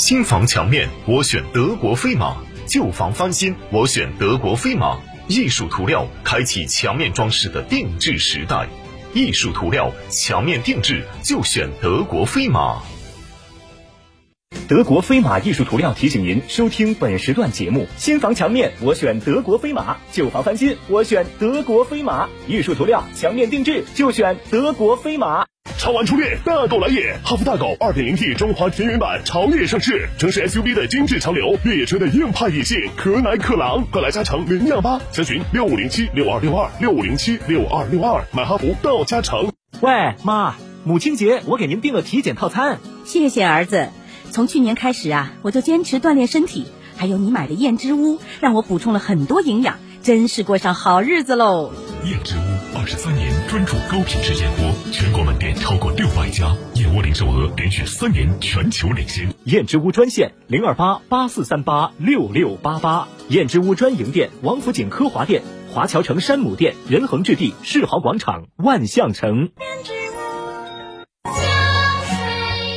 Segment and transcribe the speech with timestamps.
[0.00, 2.34] 新房墙面，我选德国飞马；
[2.66, 4.98] 旧房翻新，我选德国飞马。
[5.28, 8.66] 艺术涂料开启墙面装饰的定制时代，
[9.12, 12.80] 艺术涂料墙面定制就选德国飞马。
[14.66, 22.26] 德国飞马艺术涂料提醒您收听本时段节目：新房墙面我选德国飞马，旧房翻新我选德国飞马。
[22.48, 25.49] 艺术涂料墙面定制就选德国飞马。
[25.80, 27.18] 超玩初恋，大狗来也！
[27.24, 39.50] 哈弗大狗 2.0T 中华田园版潮野上市，城市 SUV 的精致潮流，越野车的硬派野性，可奶可狼，快来加诚领养吧，详询六五零七六二六二六五零七六二六二，买哈弗到加诚。
[39.80, 39.90] 喂，
[40.22, 42.78] 妈，母亲节我给您订了体检套餐。
[43.06, 43.88] 谢谢儿子。
[44.30, 46.66] 从去年开始啊，我就坚持锻炼身体，
[46.98, 51.72] 还有你买的燕之屋，让我补充了很多营养，真是过上好日子喽。
[52.04, 59.28] 燕之屋二十三年专注高品质燕窝，全国门店超过六百家，燕窝零售额连续三年全球领先。
[59.44, 69.50] 燕之屋专线零二八八四三八六六八八，燕之屋专营店王府井科华店、华侨城山姆店、仁恒置地世豪广场、万象城。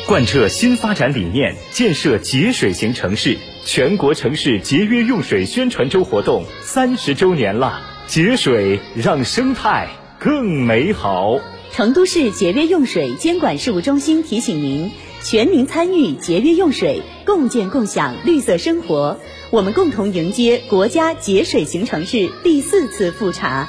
[0.08, 7.93] 贯彻新发展理念，建设节水型城市，全国城市节约用水宣传周活动三十周年了。
[8.08, 11.40] 节水让生态更美好。
[11.72, 14.92] 成都市节约用水监管事务中心提醒您：
[15.24, 19.18] 全民参与节约用水，共建共享绿色生活。
[19.50, 23.68] 我们共同迎接国家节水型城市第四次复查。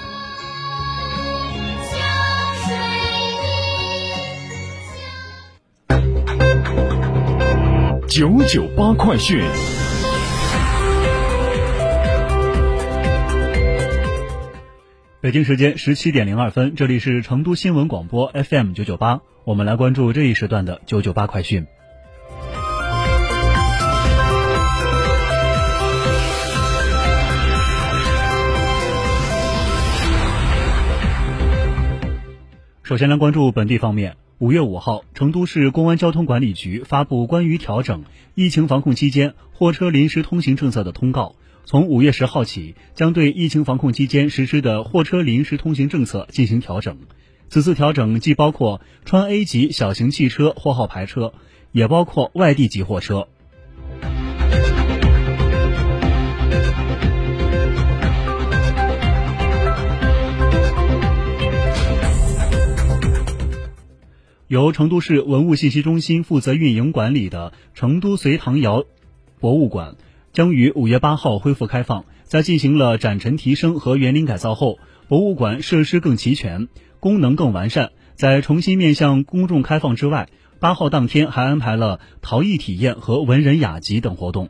[8.08, 9.42] 九九八快讯。
[15.24, 21.64] 北京时间十七点零二分，这里是成都新闻广播 FM 九九八，我们来关注这一时段的九九八快讯。
[32.82, 34.18] 首先来关注本地方面。
[34.38, 38.04] 五月五号，成都市公安交通管理局发布关于调整
[38.34, 41.34] 疫情防控期间货车临时通行政策的通告。
[41.66, 46.98] 从五月十号起，将对疫情防控期间实施的货车临时通行政策进行调整。
[47.48, 51.32] 此次调整既包括川 A 级小型汽车货号牌车，
[51.72, 53.28] 也包括外地级货车。
[64.48, 68.84] 由成都市文物信息中心负责运营管理的成都隋唐窑
[69.40, 69.96] 博物馆，
[70.34, 72.04] 将于五月八号恢复开放。
[72.24, 74.78] 在进行了展陈提升和园林改造后，
[75.08, 76.68] 博物馆设施更齐全，
[76.98, 77.92] 功能更完善。
[78.16, 80.28] 在重新面向公众开放之外，
[80.58, 84.48] 八号当天还安排了陶艺体验和文人雅集等活动。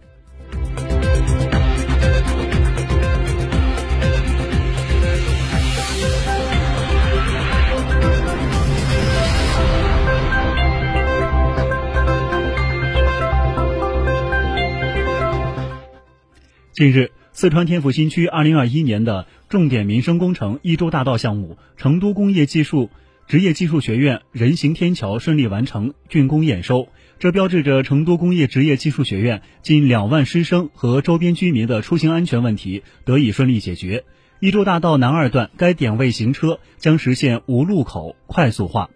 [16.74, 22.90] 近日，四川天府新区2021年的重点民生工程一洲大道项目——成都工业技术
[23.28, 26.88] 职业技术学院人行天桥顺利完成竣工验收，
[27.20, 34.02] 这标志着成都工业职业技术学院近两万师生和周边居民的出行安全问题得以顺利解决。
[34.40, 38.90] 一洲大道南二段该点位行车将实现无路口快速化。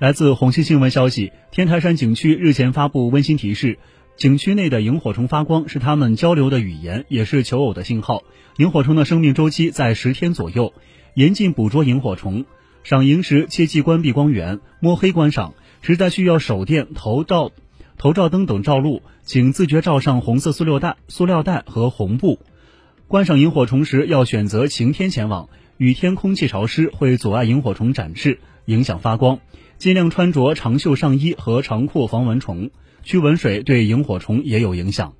[0.00, 3.78] 来自红星新闻消息，天台山景区日前发布温馨提示：
[4.16, 8.24] 景区内的萤火虫发光是它们交流的语言，也是求偶的信号。
[8.56, 10.74] 萤火虫的生命周期在十天左右，
[11.14, 12.44] 严禁捕捉萤火虫。
[12.82, 15.54] 赏萤时切忌关闭光源，摸黑观赏。
[15.80, 17.52] 实在需要手电、头照、
[17.96, 22.40] 头照灯等照路，请自觉罩上红色塑料袋、塑料袋和红布。
[23.06, 29.38] 观赏萤火虫时要选择晴天前往，雨天空气潮湿会阻碍萤火虫展翅，影响发光。
[29.78, 32.70] 尽量穿着长袖上衣和长裤防蚊虫。
[33.02, 35.12] 驱蚊水对萤火虫也有影响。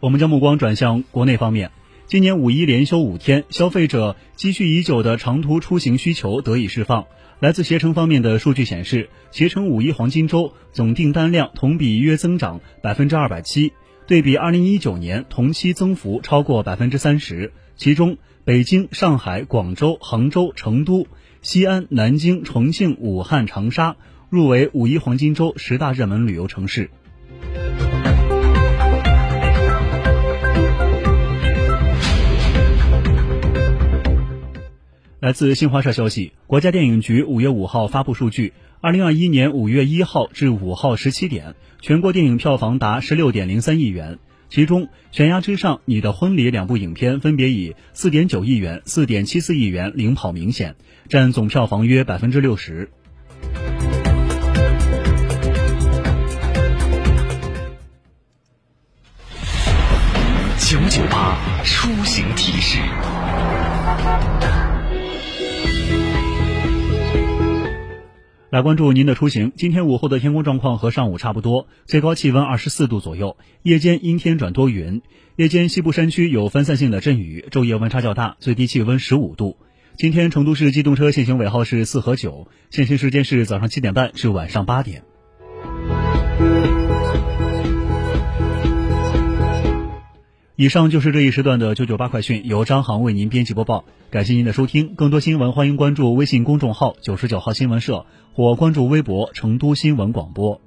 [0.00, 1.72] 我们将目光转向国内方面。
[2.08, 7.04] 今年五一连休五天，消费者积蓄已久的长途出行需求得以释放。
[7.38, 13.74] 来自携程方面的数据显示，携程五一黄金周总订单量同比约增长百分之二百七，
[14.06, 17.52] 对比二零一九年同期增幅超过百分之三十。
[17.76, 21.06] 其中，北京、上海、广州、杭州、成都、
[21.42, 23.96] 西安、南京、重庆、武汉、长沙
[24.30, 26.88] 入围五一黄金周十大热门旅游城市。
[35.20, 44.20] 来自新华社消息，国家电影局五月五号发布数据：二零二一年五月一号至五号十七点，全国电影票房达十六点零三亿元。
[44.48, 50.76] 其中，《悬崖之上》《你的婚礼》两部影片分别以四点九亿元、四点七四亿元领跑明显，
[51.08, 52.88] 占总票房约百分之六十。
[60.60, 62.78] 九九八出行提示。
[68.50, 69.52] 来关注您的出行。
[69.56, 75.02] 今天午后的天空状况和上午差不多，最高气温二十四度左右，夜间阴天转多云。
[75.36, 79.58] 夜间西部山区有分散性的阵雨，昼夜温差较大，最低气温十五度。
[79.98, 85.02] 今天成都市机动车限行尾号是四和九，限行时间是早上七点半至晚上八点。
[90.60, 93.84] 以上就是这一时段的九九八快讯，由张航为您编辑播报。
[94.10, 100.60] 感谢您的收听，更多新闻欢迎关注微信公众号“九十九号新闻社”或关注微博“成都新闻广播”。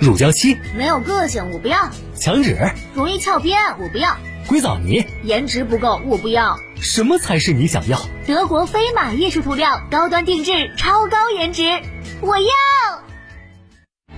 [0.00, 2.56] 乳胶漆没有个性，我不要；墙纸
[2.94, 4.16] 容易翘边，我不要；
[4.52, 6.58] 硅藻泥颜值不够，我不要。
[6.76, 7.98] 什么才是你想要？
[8.26, 11.62] 德国飞马艺术涂料，高端定制，超高颜值，
[12.20, 12.44] 我要。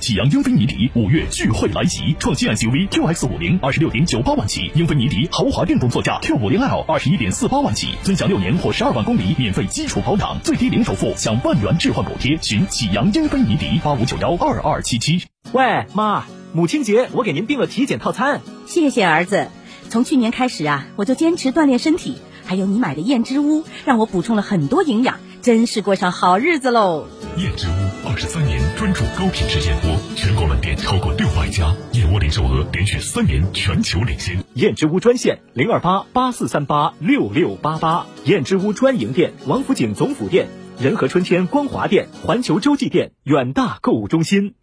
[0.00, 12.36] 启阳英菲尼迪五月聚会来袭，创新 SUV QX 五零二十六点九八万起，英菲尼迪豪华电动座驾 Q 五零 L 二十一点四八万起，尊享六年或十二万公里免费基础保养，最低零首付享万元置换补贴。
[12.42, 15.22] 寻启阳英菲尼迪八五九幺二二七七。
[15.52, 19.48] 喂，妈，母亲节我给您订了体检套餐，谢谢儿子。
[19.88, 22.16] 从去年开始啊，我就坚持锻炼身体。
[22.46, 27.06] 还有你买的燕之屋，让我补充了很多营养，真是过上好日子喽！
[27.38, 27.72] 燕之屋
[28.06, 34.44] 二十三年专注高品质燕窝，全国门店超过六百家，燕窝零售额连续三年全球领先。
[34.54, 40.48] 燕之屋专线零二八八四三八六六八八，燕之屋专营店：王府井总府店、
[40.78, 44.54] 仁和春天光华店、环球洲际店、远大购物中心。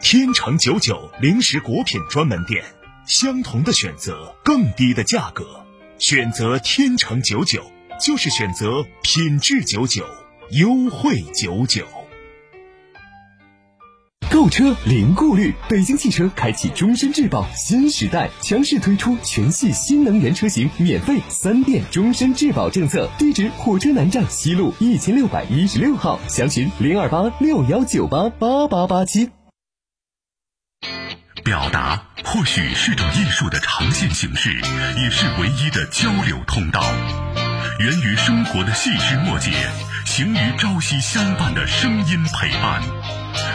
[0.00, 2.62] 天长久久零食果品专门店。
[3.06, 5.44] 相同的选择，更低的价格，
[5.98, 7.62] 选择天长九九，
[8.00, 10.04] 就是选择品质九九，
[10.50, 11.86] 优惠九九。
[14.28, 23.08] 购车零顾虑，北京汽车开启终身质保新时代，强势推出全系新能源车型免费三电终身质保政策。
[23.18, 29.30] 地址：火车南站西路一千六百一十六号，详询零二八六幺九八八八八七。
[31.46, 34.50] 表达或许是种艺术的呈现形式，
[35.00, 36.82] 也是唯一的交流通道。
[37.78, 39.52] 源于生活的细枝末节，
[40.04, 42.82] 行于朝夕相伴的声音陪伴。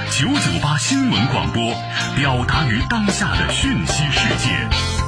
[0.10, 1.76] 九九八新闻广播，
[2.16, 5.01] 表达于当下的讯息世界。